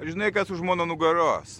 Ar 0.00 0.08
žinai, 0.08 0.30
kas 0.32 0.48
už 0.48 0.62
mano 0.64 0.86
nugaros? 0.88 1.58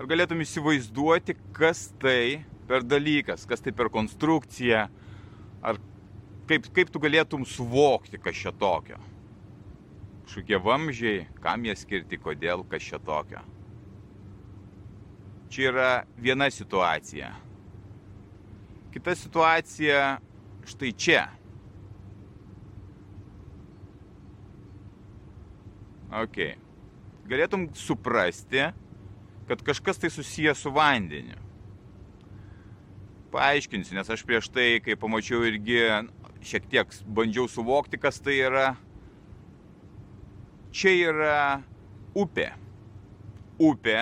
Ar 0.00 0.06
galėtum 0.08 0.38
įsivaizduoti, 0.40 1.34
kas 1.52 1.90
tai 2.00 2.46
per 2.64 2.80
dalykas, 2.80 3.42
kas 3.44 3.60
tai 3.60 3.74
per 3.76 3.90
konstrukcija, 3.92 4.86
ar 5.60 5.76
kaip, 6.48 6.70
kaip 6.72 6.88
tu 6.88 7.02
galėtum 7.02 7.44
suvokti, 7.44 8.16
kas 8.24 8.38
čia 8.40 8.54
tokio? 8.56 8.96
Kažkokie 10.24 10.60
vamžiai, 10.64 11.26
kam 11.44 11.68
jie 11.68 11.74
skirti, 11.76 12.16
kodėl, 12.24 12.64
kas 12.72 12.88
čia 12.88 13.02
tokio. 13.04 13.44
Čia 15.52 15.68
yra 15.74 15.90
viena 16.16 16.48
situacija. 16.48 17.34
Kita 18.96 19.18
situacija 19.26 20.00
štai 20.72 20.96
čia. 20.96 21.28
Okay 26.24 26.56
galėtum 27.30 27.68
suprasti, 27.78 28.70
kad 29.48 29.62
kažkas 29.66 29.98
tai 30.02 30.10
susijęs 30.10 30.62
su 30.62 30.72
vandeniu. 30.74 31.38
Paaiškinsiu, 33.30 33.94
nes 33.94 34.10
aš 34.10 34.24
prieš 34.26 34.50
tai, 34.50 34.80
kai 34.82 34.98
pamačiau 34.98 35.44
irgi 35.46 35.84
šiek 36.42 36.66
tiek 36.70 36.94
bandžiau 37.06 37.46
suvokti, 37.50 38.00
kas 38.00 38.18
tai 38.22 38.40
yra. 38.42 38.72
Čia 40.74 40.94
yra 41.10 41.36
upė. 42.18 42.50
Upė, 43.60 43.98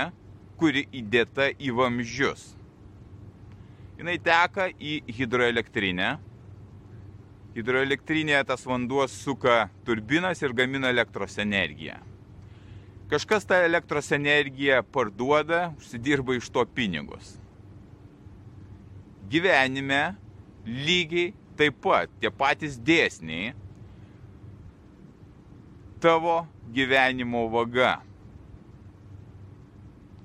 kuri 0.61 0.87
įdėta 0.95 1.51
į 1.59 1.75
vamzdžius. 1.77 2.55
Jis 3.99 4.21
teka 4.23 4.69
į 4.79 5.01
hidroelektrinę. 5.11 6.13
Hidroelektrinėje 7.57 8.45
tas 8.53 8.63
vanduo 8.69 9.09
suka 9.11 9.67
turbinas 9.85 10.45
ir 10.45 10.55
gamina 10.55 10.93
elektros 10.95 11.41
energiją. 11.43 11.99
Kažkas 13.09 13.47
tą 13.49 13.57
elektros 13.65 14.11
energiją 14.13 14.83
parduoda, 14.93 15.71
užsidirba 15.81 16.35
iš 16.37 16.51
to 16.53 16.65
pinigus. 16.77 17.39
Gyvenime 19.33 20.13
lygiai 20.69 21.33
taip 21.57 21.81
pat 21.81 22.13
tie 22.21 22.29
patys 22.29 22.77
dėsniai 22.77 23.55
tavo 26.05 26.43
gyvenimo 26.77 27.47
vaga. 27.49 27.97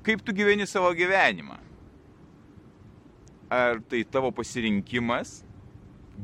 Kaip 0.04 0.20
tu 0.28 0.36
gyveni 0.36 0.68
savo 0.68 0.92
gyvenimą? 0.92 1.56
Ar 3.48 3.80
tai 3.88 4.04
tavo 4.04 4.36
pasirinkimas 4.36 5.40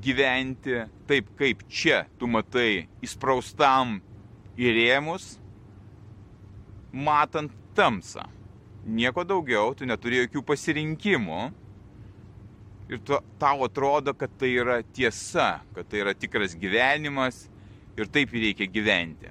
gyventi 0.03 0.83
taip, 1.07 1.31
kaip 1.39 1.63
čia 1.71 2.03
tu 2.19 2.27
matai, 2.27 2.89
įspraustam 2.99 4.01
į 4.59 4.75
rėmus, 4.75 5.38
matant 6.93 7.53
tamsą. 7.75 8.23
Nieko 8.89 9.25
daugiau, 9.27 9.73
tu 9.77 9.85
neturi 9.85 10.23
jokių 10.23 10.43
pasirinkimų. 10.47 11.41
Ir 12.89 13.01
tu, 13.05 13.19
tau 13.37 13.65
atrodo, 13.67 14.15
kad 14.17 14.31
tai 14.41 14.49
yra 14.57 14.79
tiesa, 14.81 15.59
kad 15.75 15.89
tai 15.91 16.01
yra 16.01 16.15
tikras 16.17 16.55
gyvenimas 16.57 17.43
ir 17.99 18.09
taip 18.09 18.33
reikia 18.33 18.65
gyventi. 18.65 19.29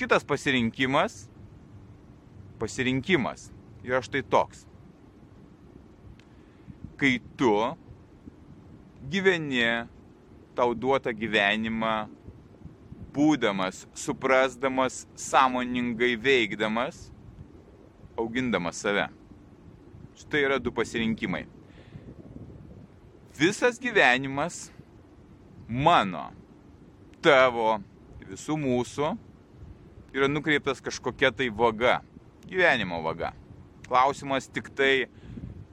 Kitas 0.00 0.26
pasirinkimas, 0.26 1.28
pasirinkimas 2.58 3.50
yra 3.86 4.00
štai 4.02 4.24
toks. 4.26 4.64
Kai 6.98 7.20
tu 7.38 7.54
gyveni 9.12 9.62
tau 10.58 10.74
duotą 10.74 11.12
gyvenimą 11.14 11.94
būdamas, 13.12 13.86
suprasdamas, 13.94 15.06
sąmoningai 15.18 16.14
veikdamas, 16.16 17.10
augindamas 18.18 18.80
save. 18.82 19.08
Štai 20.16 20.44
yra 20.46 20.58
du 20.60 20.72
pasirinkimai. 20.72 21.44
Visas 23.38 23.78
gyvenimas 23.80 24.66
mano, 25.68 26.28
tavo, 27.24 27.78
visų 28.28 28.58
mūsų 28.60 29.12
yra 30.12 30.28
nukreiptas 30.28 30.82
kažkokia 30.84 31.32
tai 31.32 31.48
vaga, 31.48 32.00
gyvenimo 32.48 33.00
vaga. 33.04 33.32
Klausimas 33.88 34.48
tik 34.52 34.70
tai, 34.76 35.08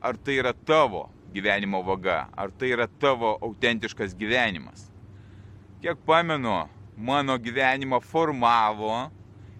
ar 0.01 0.17
tai 0.17 0.39
yra 0.39 0.53
tavo 0.53 1.09
gyvenimo 1.33 1.83
vaga, 1.85 2.27
ar 2.35 2.51
tai 2.51 2.71
yra 2.73 2.87
tavo 2.99 3.35
autentiškas 3.43 4.15
gyvenimas. 4.17 4.87
Kiek 5.83 5.99
pamenu, 6.07 6.65
mano 6.99 7.37
gyvenimą 7.39 8.01
formavo 8.03 9.07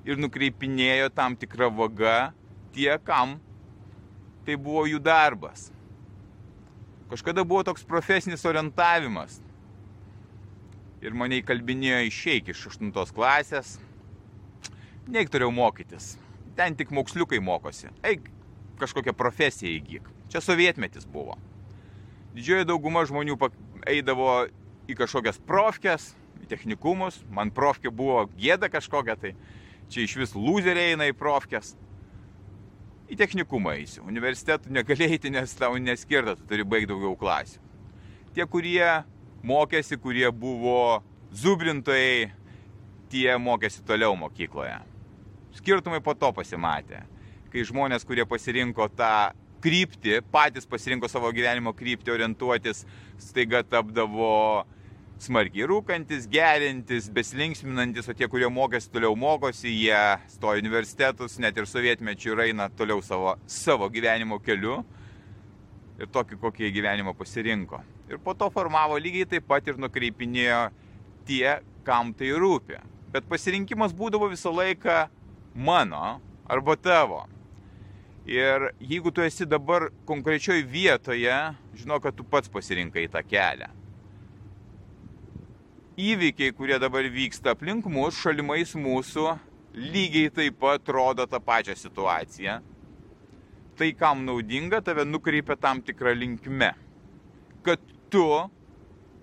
ir 0.04 0.20
nukreipinėjo 0.20 1.10
tam 1.16 1.38
tikrą 1.40 1.70
vagą 1.72 2.32
tie, 2.76 2.92
kam 3.04 3.38
tai 4.46 4.58
buvo 4.60 4.86
jų 4.90 5.00
darbas. 5.04 5.70
Kažkada 7.10 7.46
buvo 7.48 7.64
toks 7.66 7.86
profesinis 7.88 8.44
orientavimas. 8.46 9.40
Ir 11.00 11.16
mane 11.16 11.40
įkalbinėjo 11.40 12.02
išeik 12.10 12.52
iš 12.52 12.66
8 12.76 12.92
klasės. 13.16 13.78
Neik 15.10 15.32
turėjau 15.32 15.54
mokytis. 15.56 16.18
Ten 16.60 16.76
tik 16.76 16.92
moksliukai 16.92 17.40
mokosi. 17.40 17.88
Eik 18.04 18.28
kažkokią 18.82 19.16
profesiją 19.18 19.72
įgyk. 19.80 20.10
Čia 20.30 20.44
sovietmetis 20.44 21.08
buvo. 21.10 21.40
Didžioji 22.36 22.68
dauguma 22.70 23.06
žmonių 23.08 23.40
eidavo 23.90 24.50
į 24.90 24.98
kažkokias 25.00 25.40
profkes, 25.48 26.12
technikumus, 26.50 27.20
man 27.32 27.54
profkė 27.56 27.92
buvo 27.94 28.26
gėda 28.38 28.70
kažkokia, 28.72 29.16
tai 29.20 29.36
čia 29.90 30.06
iš 30.06 30.16
vis 30.22 30.36
lūzeriai 30.38 30.96
eina 30.96 31.10
į 31.10 31.16
profkės. 31.18 31.76
Į 33.10 33.18
technikumą 33.18 33.74
eisiu. 33.80 34.04
Universitetų 34.06 34.70
negalėjai 34.74 35.32
nes 35.34 35.56
tau 35.58 35.78
neskirta, 35.82 36.36
tu 36.38 36.46
turi 36.50 36.66
baigti 36.66 36.92
daugiau 36.92 37.16
klasių. 37.18 37.62
Tie, 38.36 38.46
kurie 38.46 38.86
mokėsi, 39.42 39.98
kurie 39.98 40.28
buvo 40.30 41.02
zubrintojai, 41.34 42.30
tie 43.10 43.30
mokėsi 43.42 43.82
toliau 43.86 44.14
mokykloje. 44.20 44.78
Skirtumai 45.58 46.02
po 46.06 46.14
to 46.14 46.30
pasimatė. 46.36 47.02
Kai 47.50 47.66
žmonės, 47.66 48.06
kurie 48.06 48.26
pasirinko 48.30 48.86
tą 48.94 49.32
kryptį, 49.64 50.20
patys 50.32 50.68
pasirinko 50.70 51.10
savo 51.10 51.32
gyvenimo 51.36 51.74
kryptį 51.76 52.14
orientuotis, 52.14 52.86
staiga 53.20 53.64
tapdavo 53.66 54.68
smarkiai 55.20 55.68
rūkantis, 55.68 56.28
gerintis, 56.32 57.10
besilinksminantis, 57.12 58.08
o 58.08 58.16
tie, 58.16 58.28
kurie 58.32 58.48
mokėsi, 58.52 58.90
toliau 58.94 59.18
mokosi, 59.20 59.72
jie 59.72 60.00
stoja 60.32 60.62
universitetus, 60.64 61.38
net 61.44 61.58
ir 61.60 61.68
sovietmečių 61.68 62.34
ir 62.34 62.44
eina 62.48 62.70
toliau 62.80 63.04
savo, 63.04 63.36
savo 63.50 63.90
gyvenimo 63.92 64.40
keliu 64.44 64.80
ir 66.00 66.08
tokį, 66.14 66.40
kokį 66.40 66.72
gyvenimą 66.78 67.16
pasirinko. 67.20 67.82
Ir 68.10 68.22
po 68.24 68.34
to 68.34 68.48
formavo 68.54 68.98
lygiai 69.02 69.28
taip 69.36 69.48
pat 69.50 69.68
ir 69.68 69.80
nukreipinėjo 69.82 70.70
tie, 71.28 71.60
kam 71.86 72.14
tai 72.16 72.32
rūpi. 72.40 72.80
Bet 73.12 73.28
pasirinkimas 73.28 73.92
būdavo 73.98 74.30
visą 74.32 74.54
laiką 74.54 75.02
mano 75.54 76.20
arba 76.50 76.78
tavo. 76.80 77.26
Ir 78.30 78.70
jeigu 78.80 79.12
tu 79.12 79.26
esi 79.26 79.48
dabar 79.50 79.90
konkrečioj 80.08 80.62
vietoje, 80.70 81.36
žinau, 81.76 81.98
kad 82.00 82.16
tu 82.16 82.24
pats 82.24 82.52
pasirinkai 82.52 83.08
tą 83.12 83.26
kelią 83.26 83.74
įvykiai, 86.00 86.54
kurie 86.56 86.78
dabar 86.80 87.08
vyksta 87.12 87.54
aplink 87.54 87.88
mus, 87.92 88.18
šalimais 88.20 88.72
mūsų, 88.80 89.26
lygiai 89.76 90.32
taip 90.34 90.60
pat 90.62 90.88
rodo 90.96 91.26
tą 91.28 91.42
pačią 91.44 91.76
situaciją. 91.78 92.60
Tai, 93.80 93.90
kam 94.00 94.24
naudinga, 94.28 94.82
tave 94.84 95.06
nukreipia 95.08 95.56
tam 95.60 95.84
tikrą 95.84 96.14
linkme. 96.16 96.72
Kad 97.64 97.84
tu 98.12 98.26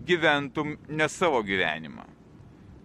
gyventum 0.06 0.76
ne 0.88 1.08
savo 1.12 1.42
gyvenimą. 1.44 2.06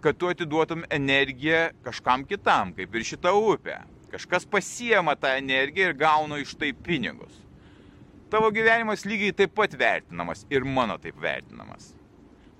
Kad 0.02 0.18
tu 0.18 0.28
atiduotum 0.28 0.84
energiją 0.90 1.70
kažkam 1.84 2.26
kitam, 2.28 2.74
kaip 2.76 2.94
ir 2.96 3.08
šitą 3.12 3.32
upę. 3.38 3.78
Kažkas 4.12 4.44
pasiema 4.48 5.14
tą 5.16 5.32
energiją 5.38 5.92
ir 5.92 5.96
gauna 5.96 6.40
iš 6.42 6.56
tai 6.60 6.74
pinigus. 6.76 7.32
Tavo 8.32 8.52
gyvenimas 8.52 9.06
lygiai 9.08 9.36
taip 9.36 9.54
pat 9.56 9.76
vertinamas 9.78 10.46
ir 10.52 10.64
mano 10.64 10.98
taip 11.00 11.20
vertinamas 11.20 11.92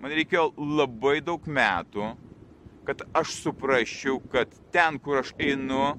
man 0.02 0.10
reikėjo 0.18 0.50
labai 0.58 1.20
daug 1.22 1.44
metų, 1.46 2.10
kad 2.86 3.04
aš 3.14 3.36
suprasčiau, 3.44 4.18
kad 4.32 4.50
ten, 4.74 4.98
kur 4.98 5.20
aš 5.20 5.30
einu, 5.38 5.94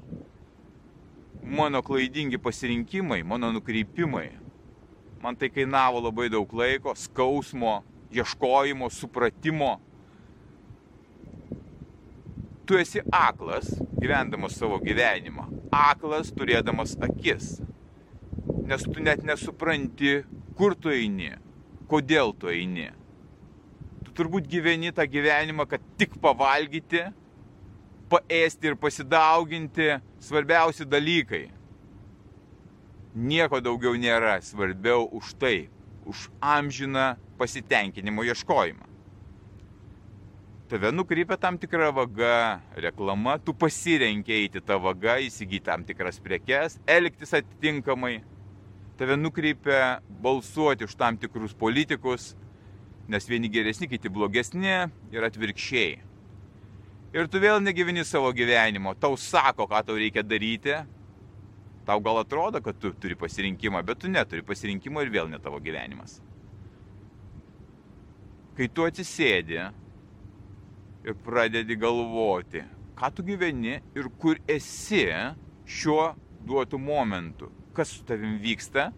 mano 1.44 1.80
klaidingi 1.86 2.40
pasirinkimai, 2.44 3.22
mano 3.24 3.54
nukreipimai. 3.56 4.28
Man 5.24 5.38
tai 5.40 5.48
kainavo 5.56 6.02
labai 6.04 6.28
daug 6.32 6.52
laiko, 6.52 6.92
skausmo, 7.00 7.78
ieškojimo, 8.12 8.90
supratimo. 8.92 9.78
Tu 12.68 12.80
esi 12.80 13.00
aklas, 13.08 13.70
gyvendamas 14.00 14.58
savo 14.60 14.82
gyvenimą. 14.84 15.48
Aklas 15.72 16.32
turėdamas 16.36 16.98
akis. 17.08 17.56
Nes 18.68 18.84
tu 18.84 19.04
net 19.04 19.24
nesupranti, 19.28 20.22
kur 20.60 20.76
tu 20.76 20.92
eini, 20.92 21.32
kodėl 21.92 22.36
tu 22.40 22.52
eini. 22.52 22.90
Tu 24.14 24.22
turbūt 24.22 24.46
gyveni 24.46 24.92
tą 24.94 25.08
gyvenimą, 25.10 25.66
kad 25.66 25.82
tik 25.98 26.20
pavalgyti, 26.22 27.00
paėsti 28.12 28.70
ir 28.70 28.76
pasidauginti 28.78 29.88
svarbiausi 30.22 30.86
dalykai. 30.86 31.48
Nieko 33.18 33.58
daugiau 33.58 33.98
nėra 33.98 34.36
svarbiau 34.46 35.08
už 35.18 35.34
tai, 35.42 35.70
už 36.06 36.28
amžiną 36.38 37.16
pasitenkinimo 37.42 38.22
ieškojimą. 38.30 38.86
Tave 40.70 40.94
nukreipia 40.94 41.40
tam 41.42 41.58
tikra 41.58 41.90
vaga, 41.90 42.62
reklama, 42.78 43.40
tu 43.42 43.58
pasirenki 43.58 44.38
eiti 44.44 44.62
tą 44.62 44.78
vagą, 44.78 45.18
įsigyti 45.26 45.66
tam 45.66 45.82
tikras 45.90 46.22
prekes, 46.22 46.78
elgtis 46.86 47.34
atitinkamai. 47.34 48.20
Tave 48.98 49.18
nukreipia 49.18 50.04
balsuoti 50.22 50.86
už 50.86 50.94
tam 51.02 51.18
tikrus 51.18 51.58
politikus, 51.58 52.36
nes 53.12 53.30
vieni 53.30 53.52
geresni, 53.52 53.90
kiti 53.92 54.10
blogesni 54.10 54.76
ir 55.12 55.28
atvirkščiai 55.28 56.14
ir 57.14 57.30
tu 57.30 57.40
vėl 57.42 57.62
negyveni 57.62 58.04
savo 58.08 58.32
gyvenimo, 58.34 58.96
tau 58.98 59.16
sako, 59.20 59.68
ką 59.70 59.84
tau 59.86 59.98
reikia 60.00 60.24
daryti, 60.26 60.76
tau 61.86 62.02
gal 62.02 62.24
atrodo, 62.24 62.62
kad 62.64 62.80
tu 62.82 62.94
turi 62.98 63.18
pasirinkimą, 63.20 63.84
bet 63.86 64.02
tu 64.02 64.10
neturi 64.10 64.46
pasirinkimo 64.46 65.04
ir 65.04 65.14
vėl 65.14 65.30
ne 65.30 65.40
tavo 65.42 65.62
gyvenimas. 65.64 66.20
Kai 68.58 68.70
tu 68.70 68.86
atsisėdi 68.86 69.60
ir 71.04 71.18
pradedi 71.26 71.78
galvoti, 71.78 72.64
ką 72.98 73.10
tu 73.14 73.26
gyveni 73.26 73.80
ir 73.98 74.10
kur 74.22 74.42
esi 74.50 75.06
šiuo 75.66 76.14
duotu 76.44 76.80
momentu, 76.82 77.50
kas 77.74 77.94
su 77.94 78.04
tavim 78.06 78.38
vyksta, 78.42 78.92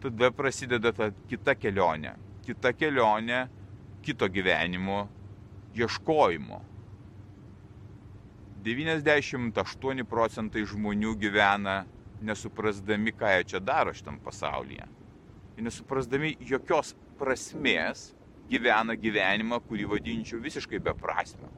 tada 0.00 0.32
prasideda 0.32 0.92
ta 0.96 1.10
kita 1.28 1.56
kelionė. 1.56 2.16
Kita 2.46 2.72
kelionė 2.72 3.44
kito 4.02 4.28
gyvenimo 4.32 5.04
ieškojimo. 5.76 6.60
98 8.64 10.04
procentai 10.04 10.64
žmonių 10.68 11.14
gyvena 11.20 11.82
nesuprasdami, 12.20 13.12
ką 13.16 13.32
jie 13.34 13.44
čia 13.52 13.60
daro 13.64 13.92
šitam 13.96 14.18
pasaulyje. 14.20 14.88
Ir 15.56 15.64
nesuprasdami 15.64 16.34
jokios 16.48 16.92
prasmės 17.20 18.10
gyvena 18.50 18.96
gyvenimą, 18.96 19.60
kurį 19.68 19.88
vadinčiau 19.94 20.40
visiškai 20.42 20.80
beprasmiu. 20.84 21.48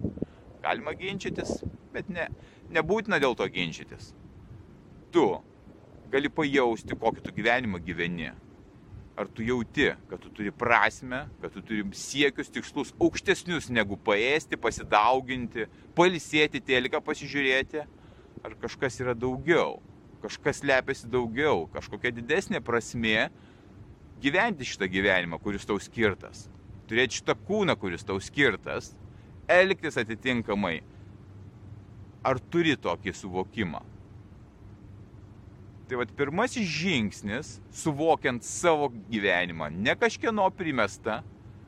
Galima 0.62 0.94
ginčytis, 0.94 1.62
bet 1.94 2.11
ne, 2.11 2.29
nebūtina 2.70 3.19
dėl 3.23 3.34
to 3.38 3.49
ginčytis. 3.50 4.12
Tu 5.14 5.26
gali 6.12 6.31
pajausti, 6.31 6.99
kokį 6.99 7.25
tu 7.25 7.34
gyvenimą 7.34 7.81
gyveni 7.82 8.31
ar 9.16 9.28
tu 9.28 9.44
jauti, 9.44 9.90
kad 10.08 10.20
tu 10.20 10.30
turi 10.32 10.50
prasme, 10.50 11.26
kad 11.42 11.52
tu 11.52 11.62
turi 11.62 11.84
siekius, 11.96 12.50
tikslus 12.52 12.92
aukštesnius 13.00 13.68
negu 13.72 13.98
paėsti, 14.00 14.56
pasidauginti, 14.60 15.66
palisėti, 15.96 16.62
teliką 16.64 17.02
pasižiūrėti, 17.04 17.84
ar 18.42 18.56
kažkas 18.62 18.98
yra 19.02 19.14
daugiau, 19.18 19.80
kažkas 20.24 20.62
lepiasi 20.64 21.10
daugiau, 21.12 21.66
kažkokia 21.74 22.14
didesnė 22.16 22.62
prasme 22.64 23.28
gyventi 24.22 24.66
šitą 24.66 24.88
gyvenimą, 24.88 25.40
kuris 25.42 25.68
tau 25.68 25.78
skirtas, 25.82 26.46
turėti 26.88 27.20
šitą 27.20 27.36
kūną, 27.46 27.76
kuris 27.76 28.06
tau 28.06 28.20
skirtas, 28.22 28.94
elgtis 29.50 29.98
atitinkamai. 30.00 30.80
Ar 32.22 32.38
turi 32.38 32.76
tokį 32.78 33.12
suvokimą? 33.18 33.82
Tai 35.92 35.98
vad 36.00 36.12
pirmasis 36.16 36.64
žingsnis, 36.72 37.48
suvokiant 37.76 38.40
savo 38.40 38.86
gyvenimą, 39.12 39.66
ne 39.76 39.92
kažkieno 39.92 40.46
primesta, 40.56 41.18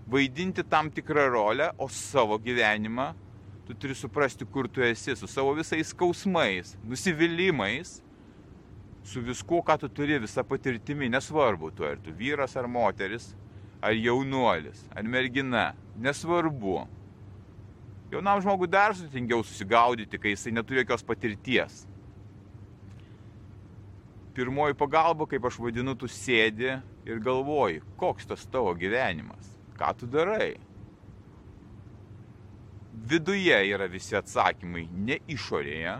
vaidinti 0.09 0.65
tam 0.65 0.89
tikrą 0.89 1.27
rolę, 1.29 1.67
o 1.77 1.91
savo 1.93 2.39
gyvenimą, 2.41 3.11
tu 3.67 3.77
turi 3.77 3.93
suprasti, 3.93 4.49
kur 4.49 4.65
tu 4.73 4.81
esi, 4.81 5.13
su 5.13 5.29
savo 5.29 5.53
visais 5.53 5.93
skausmais, 5.93 6.73
nusivylimais, 6.89 7.99
su 9.05 9.21
viskuo, 9.21 9.61
ką 9.61 9.77
tu 9.85 9.93
turi, 9.93 10.17
visa 10.25 10.41
patirtimi, 10.41 11.13
nesvarbu, 11.13 11.75
tu 11.77 11.85
ar 11.85 12.01
tu 12.01 12.17
vyras 12.17 12.57
ar 12.57 12.65
moteris, 12.65 13.35
ar 13.85 13.93
jaunuolis, 13.93 14.87
ar 14.97 15.05
mergina, 15.05 15.75
nesvarbu. 16.01 16.87
Jaunam 18.09 18.41
žmogui 18.41 18.73
dar 18.73 18.97
sudėtingiau 18.97 19.45
susigaudyti, 19.45 20.17
kai 20.17 20.33
jisai 20.33 20.57
neturi 20.57 20.81
jokios 20.81 21.05
patirties 21.05 21.85
pirmoji 24.35 24.75
pagalba, 24.75 25.27
kaip 25.31 25.47
aš 25.47 25.59
vadinu, 25.63 25.95
tu 25.99 26.09
sėdi 26.11 26.75
ir 27.07 27.21
galvoji, 27.23 27.83
koks 28.01 28.27
tas 28.31 28.45
tavo 28.51 28.75
gyvenimas, 28.79 29.53
ką 29.79 29.93
tu 30.01 30.09
darai. 30.11 30.55
Viduje 33.05 33.57
yra 33.69 33.87
visi 33.91 34.17
atsakymai, 34.17 34.89
ne 34.91 35.21
išorėje. 35.31 35.99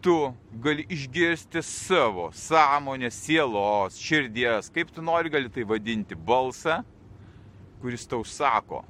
Tu 0.00 0.14
gali 0.64 0.86
išgirsti 0.88 1.60
savo 1.66 2.30
sąmonės, 2.32 3.18
sielos, 3.26 3.98
širdies, 4.00 4.70
kaip 4.72 4.94
tu 4.96 5.04
nori 5.04 5.32
gali 5.32 5.50
tai 5.52 5.66
vadinti, 5.68 6.16
balsą, 6.16 6.78
kuris 7.82 8.08
tau 8.08 8.24
sako, 8.24 8.80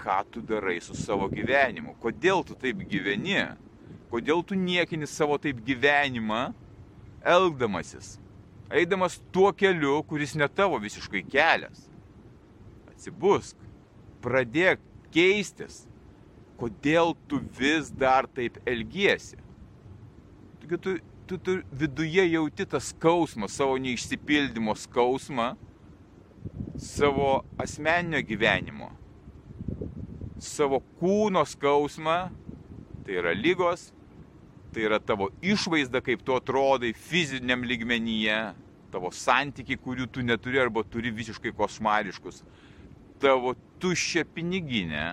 ką 0.00 0.18
tu 0.30 0.42
darai 0.44 0.76
su 0.84 0.96
savo 0.98 1.30
gyvenimu, 1.32 1.96
kodėl 2.02 2.44
tu 2.44 2.58
taip 2.60 2.82
gyveni, 2.90 3.40
kodėl 4.12 4.44
tu 4.44 4.58
niekini 4.58 5.08
savo 5.08 5.40
taip 5.40 5.64
gyvenimą 5.64 6.50
elgdamasis, 7.24 8.18
eidamas 8.70 9.18
tuo 9.32 9.52
keliu, 9.52 10.02
kuris 10.08 10.34
ne 10.36 10.48
tavo 10.48 10.78
visiškai 10.82 11.24
kelias. 11.30 11.86
Atsibusk, 12.90 13.56
pradėk 14.24 14.82
keistis, 15.14 15.84
kodėl 16.60 17.14
tu 17.28 17.40
vis 17.58 17.90
dar 17.90 18.28
taip 18.30 18.60
elgiesi. 18.68 19.38
Taigi 20.60 20.78
tu, 20.80 20.96
tu, 21.28 21.38
tu 21.38 21.58
viduje 21.72 22.24
jauti 22.30 22.66
tą 22.68 22.80
skausmą, 22.80 23.48
savo 23.52 23.76
neišsipildymo 23.82 24.76
skausmą, 24.78 25.54
savo 26.80 27.42
asmeninio 27.60 28.22
gyvenimo, 28.26 28.90
savo 30.40 30.80
kūno 31.00 31.44
skausmą, 31.48 32.18
tai 33.04 33.20
yra 33.20 33.34
lygos, 33.36 33.90
tai 34.74 34.84
yra 34.88 34.98
tavo 34.98 35.30
išvaizda, 35.44 36.02
kaip 36.04 36.24
tu 36.26 36.34
atrodai 36.34 36.92
fiziniam 36.98 37.62
lygmenyje, 37.66 38.38
tavo 38.94 39.10
santykiai, 39.14 39.78
kurių 39.80 40.08
tu 40.10 40.22
neturi 40.26 40.60
arba 40.62 40.82
turi 40.86 41.12
visiškai 41.14 41.54
košmariškus, 41.56 42.42
tavo 43.22 43.54
tuščia 43.82 44.24
piniginė 44.34 45.06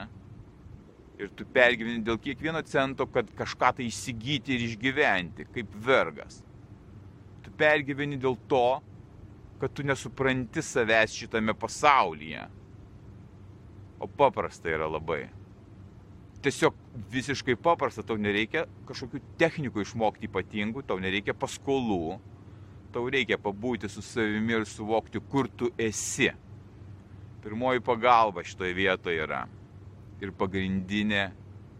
ir 1.22 1.30
tu 1.38 1.46
pergyveni 1.53 2.01
dėl 2.06 2.18
kiekvieno 2.22 2.62
cento, 2.65 3.06
kad 3.13 3.30
kažką 3.38 3.75
tai 3.77 3.89
įsigyti 3.89 4.56
ir 4.56 4.65
išgyventi, 4.70 5.46
kaip 5.53 5.75
vergas. 5.86 6.39
Tu 7.46 7.53
pergyveni 7.58 8.18
dėl 8.22 8.39
to, 8.50 8.82
kad 9.62 9.74
tu 9.77 9.86
nesupranti 9.86 10.63
savęs 10.65 11.13
šitame 11.13 11.53
pasaulyje. 11.58 12.48
O 14.01 14.10
paprasta 14.10 14.74
yra 14.74 14.89
labai 14.89 15.27
tiesiog 16.41 16.75
visiškai 17.12 17.55
paprasta, 17.62 18.03
tau 18.05 18.17
nereikia 18.19 18.65
kažkokių 18.89 19.21
technikų 19.39 19.86
išmokti 19.86 20.27
ypatingų, 20.29 20.83
tau 20.88 21.00
nereikia 21.01 21.36
paskolų, 21.38 22.17
tau 22.93 23.05
reikia 23.13 23.38
pabūti 23.41 23.89
su 23.89 24.03
savimi 24.05 24.57
ir 24.57 24.65
suvokti, 24.69 25.21
kur 25.31 25.50
tu 25.50 25.71
esi. 25.79 26.31
Pirmoji 27.41 27.81
pagalba 27.86 28.43
šitoje 28.45 28.74
vietoje 28.77 29.21
yra 29.24 29.45
ir 30.21 30.33
pagrindinė 30.38 31.29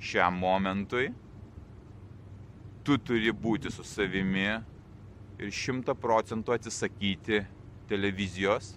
šiam 0.02 0.40
momentui. 0.42 1.12
Tu 2.82 2.98
turi 3.06 3.34
būti 3.34 3.70
su 3.70 3.86
savimi 3.86 4.48
ir 5.42 5.52
šimta 5.54 5.94
procentų 5.98 6.56
atsisakyti 6.56 7.44
televizijos, 7.90 8.76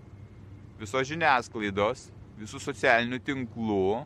visos 0.80 1.08
žiniasklaidos, 1.08 2.08
visų 2.40 2.60
socialinių 2.60 3.20
tinklų, 3.24 4.04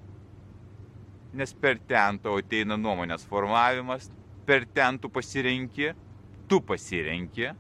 nes 1.33 1.53
per 1.53 1.79
ten 1.79 2.19
tau 2.23 2.39
ateina 2.41 2.79
nuomonės 2.81 3.27
formavimas, 3.29 4.09
per 4.49 4.65
ten 4.75 4.99
tu 4.99 5.11
pasirenki, 5.13 5.93
tu 6.49 6.61
pasirenki 6.65 7.53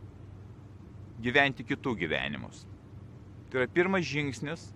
gyventi 1.20 1.66
kitų 1.66 1.94
gyvenimus. 2.02 2.64
Tai 3.48 3.62
yra 3.62 3.70
pirmas 3.72 4.06
žingsnis, 4.08 4.68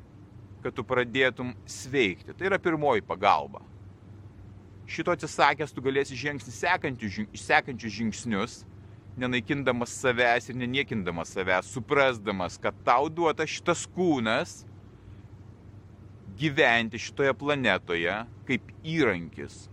kad 0.62 0.74
tu 0.76 0.84
pradėtum 0.86 1.52
sveikti. 1.68 2.34
Tai 2.36 2.50
yra 2.50 2.58
pirmoji 2.62 3.04
pagalba. 3.04 3.62
Šito 4.88 5.12
atsisakęs 5.14 5.72
tu 5.72 5.82
galėsi 5.84 6.18
žengti 6.18 6.52
sekančius 6.52 7.96
žingsnius 7.96 8.62
nenaikindamas 9.16 9.92
savęs 10.00 10.48
ir 10.48 10.56
neniekindamas 10.56 11.32
savęs, 11.34 11.68
suprasdamas, 11.72 12.56
kad 12.60 12.76
tau 12.84 13.10
duota 13.12 13.46
šitas 13.48 13.84
kūnas 13.92 14.62
gyventi 16.42 16.98
šitoje 16.98 17.34
planetoje 17.38 18.14
kaip 18.48 18.70
įrankis 18.82 19.68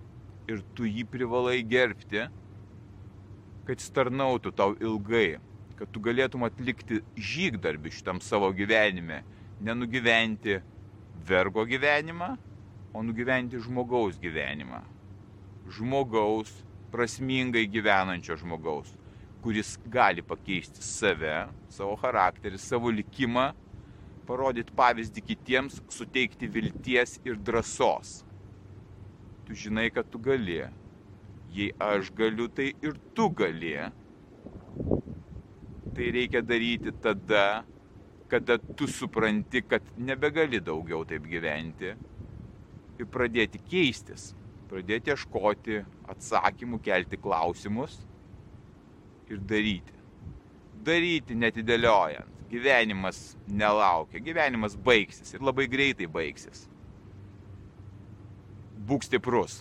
ir 0.49 0.61
tu 0.77 0.85
jį 0.85 1.05
privalai 1.09 1.61
gerbti, 1.65 2.27
kad 3.65 3.81
jis 3.81 3.93
tarnautų 3.93 4.53
tau 4.57 4.75
ilgai, 4.77 5.39
kad 5.79 5.89
tu 5.93 6.01
galėtum 6.03 6.45
atlikti 6.45 7.01
žygdarbį 7.17 7.93
šitam 7.93 8.21
savo 8.21 8.51
gyvenime, 8.53 9.23
nenugyventi 9.65 10.59
vergo 11.29 11.65
gyvenimą, 11.69 12.35
o 12.93 13.03
nugyventi 13.05 13.61
žmogaus 13.61 14.17
gyvenimą. 14.21 14.81
Žmogaus, 15.69 16.51
prasmingai 16.93 17.67
gyvenančio 17.69 18.37
žmogaus, 18.41 18.89
kuris 19.43 19.75
gali 19.89 20.25
pakeisti 20.25 20.81
save, 20.85 21.47
savo 21.69 21.93
charakterį, 22.01 22.57
savo 22.61 22.89
likimą, 22.93 23.51
parodyti 24.29 24.75
pavyzdį 24.77 25.23
kitiems, 25.25 25.79
suteikti 25.89 26.49
vilties 26.53 27.17
ir 27.25 27.39
drąsos. 27.41 28.19
Tu 29.47 29.57
žinai, 29.57 29.87
kad 29.93 30.09
tu 30.13 30.21
gali. 30.21 30.61
Jei 31.49 31.71
aš 31.81 32.11
galiu, 32.13 32.45
tai 32.53 32.69
ir 32.85 32.99
tu 33.17 33.25
gali. 33.33 33.73
Tai 35.95 36.11
reikia 36.13 36.43
daryti 36.45 36.93
tada, 37.01 37.63
kada 38.29 38.59
tu 38.77 38.85
supranti, 38.85 39.63
kad 39.65 39.85
nebegali 39.97 40.61
daugiau 40.61 41.01
taip 41.09 41.25
gyventi 41.25 41.95
ir 42.99 43.07
pradėti 43.09 43.61
keistis, 43.71 44.33
pradėti 44.69 45.09
ieškoti 45.15 45.81
atsakymų, 46.13 46.77
kelti 46.85 47.17
klausimus 47.17 47.97
ir 49.31 49.41
daryti. 49.49 49.97
Daryti 50.85 51.35
netidėliojant. 51.35 52.38
Gyvenimas 52.49 53.37
nelaukia, 53.47 54.21
gyvenimas 54.25 54.75
baigsis 54.85 55.35
ir 55.35 55.43
labai 55.45 55.67
greitai 55.69 56.07
baigsis. 56.09 56.65
Būk 58.89 59.05
stiprus. 59.05 59.59